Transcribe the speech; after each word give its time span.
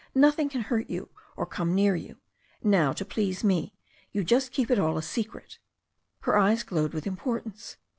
Nothing 0.15 0.49
can 0.49 0.61
hurt 0.61 0.89
you 0.89 1.11
or 1.37 1.45
come 1.45 1.75
near 1.75 1.95
you. 1.95 2.17
Now, 2.63 2.91
to 2.91 3.05
please 3.05 3.43
me, 3.43 3.75
you 4.11 4.23
just 4.23 4.51
keep 4.51 4.71
it 4.71 4.79
all 4.79 4.97
a 4.97 5.03
secret." 5.03 5.59
Her 6.21 6.35
eyes 6.35 6.63
glowed 6.63 6.93
with 6.93 7.05
importance. 7.05 7.77